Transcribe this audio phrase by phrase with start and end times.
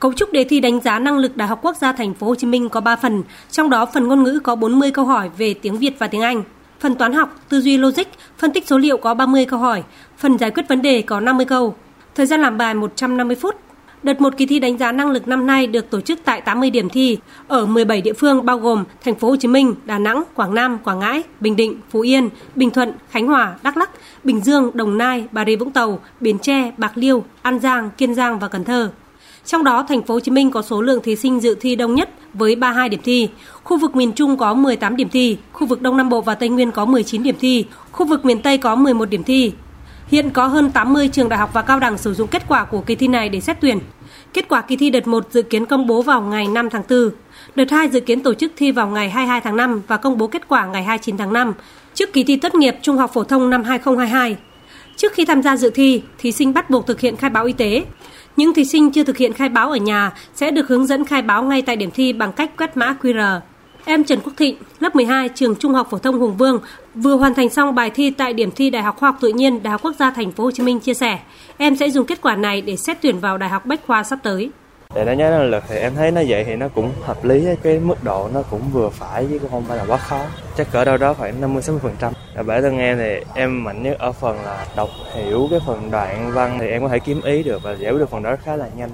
[0.00, 2.34] Cấu trúc đề thi đánh giá năng lực Đại học Quốc gia Thành phố Hồ
[2.34, 5.54] Chí Minh có 3 phần, trong đó phần ngôn ngữ có 40 câu hỏi về
[5.54, 6.42] tiếng Việt và tiếng Anh.
[6.80, 8.06] Phần toán học, tư duy logic,
[8.38, 9.82] phân tích số liệu có 30 câu hỏi,
[10.18, 11.74] phần giải quyết vấn đề có 50 câu.
[12.14, 13.56] Thời gian làm bài 150 phút.
[14.02, 16.70] Đợt một kỳ thi đánh giá năng lực năm nay được tổ chức tại 80
[16.70, 20.22] điểm thi ở 17 địa phương bao gồm Thành phố Hồ Chí Minh, Đà Nẵng,
[20.34, 23.90] Quảng Nam, Quảng Ngãi, Bình Định, Phú Yên, Bình Thuận, Khánh Hòa, Đắk Lắk,
[24.24, 28.14] Bình Dương, Đồng Nai, Bà Rịa Vũng Tàu, Bến Tre, Bạc Liêu, An Giang, Kiên
[28.14, 28.90] Giang và Cần Thơ.
[29.44, 31.94] Trong đó, thành phố Hồ Chí Minh có số lượng thí sinh dự thi đông
[31.94, 33.28] nhất với 32 điểm thi.
[33.64, 36.48] Khu vực miền Trung có 18 điểm thi, khu vực Đông Nam Bộ và Tây
[36.48, 39.52] Nguyên có 19 điểm thi, khu vực miền Tây có 11 điểm thi.
[40.06, 42.80] Hiện có hơn 80 trường đại học và cao đẳng sử dụng kết quả của
[42.80, 43.78] kỳ thi này để xét tuyển.
[44.32, 47.10] Kết quả kỳ thi đợt 1 dự kiến công bố vào ngày 5 tháng 4.
[47.54, 50.26] Đợt 2 dự kiến tổ chức thi vào ngày 22 tháng 5 và công bố
[50.26, 51.52] kết quả ngày 29 tháng 5,
[51.94, 54.36] trước kỳ thi tốt nghiệp trung học phổ thông năm 2022.
[55.00, 57.52] Trước khi tham gia dự thi, thí sinh bắt buộc thực hiện khai báo y
[57.52, 57.84] tế.
[58.36, 61.22] Những thí sinh chưa thực hiện khai báo ở nhà sẽ được hướng dẫn khai
[61.22, 63.40] báo ngay tại điểm thi bằng cách quét mã QR.
[63.84, 66.60] Em Trần Quốc Thịnh, lớp 12, trường Trung học phổ thông Hùng Vương,
[66.94, 69.62] vừa hoàn thành xong bài thi tại điểm thi Đại học Khoa học Tự nhiên
[69.62, 71.18] Đại học Quốc gia Thành phố Hồ Chí Minh chia sẻ,
[71.56, 74.18] em sẽ dùng kết quả này để xét tuyển vào Đại học Bách khoa sắp
[74.22, 74.50] tới.
[74.94, 77.46] Để đánh giá năng lực thì em thấy nó vậy thì nó cũng hợp lý,
[77.62, 80.20] cái mức độ nó cũng vừa phải chứ cũng không phải là quá khó.
[80.56, 82.12] Chắc cỡ đâu đó khoảng 50 60%.
[82.34, 85.90] Ở bản thân em thì em mạnh nhất ở phần là đọc hiểu cái phần
[85.90, 88.36] đoạn văn thì em có thể kiếm ý được và giải quyết được phần đó
[88.44, 88.90] khá là nhanh.